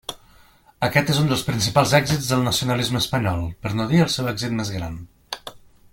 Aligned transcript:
Aquest 0.87 1.11
és 1.15 1.19
un 1.23 1.27
dels 1.31 1.43
principals 1.49 1.93
èxits 1.99 2.31
del 2.33 2.41
nacionalisme 2.49 2.99
espanyol, 3.05 3.45
per 3.67 3.75
no 3.81 3.89
dir 3.93 4.01
el 4.07 4.13
seu 4.15 4.33
èxit 4.35 4.57
més 4.63 4.77
gran. 4.81 4.99